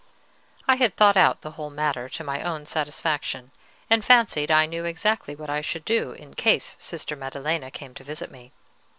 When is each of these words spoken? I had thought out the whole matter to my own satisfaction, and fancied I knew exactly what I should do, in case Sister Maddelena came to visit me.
I 0.67 0.77
had 0.77 0.95
thought 0.95 1.15
out 1.15 1.41
the 1.41 1.51
whole 1.51 1.69
matter 1.69 2.09
to 2.09 2.23
my 2.23 2.41
own 2.41 2.65
satisfaction, 2.65 3.51
and 3.87 4.03
fancied 4.03 4.49
I 4.49 4.65
knew 4.65 4.83
exactly 4.83 5.35
what 5.35 5.51
I 5.51 5.61
should 5.61 5.85
do, 5.85 6.09
in 6.13 6.33
case 6.33 6.75
Sister 6.79 7.15
Maddelena 7.15 7.69
came 7.69 7.93
to 7.93 8.03
visit 8.03 8.31
me. 8.31 8.51